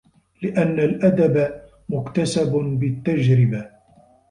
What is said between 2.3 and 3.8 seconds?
بِالتَّجْرِبَةِ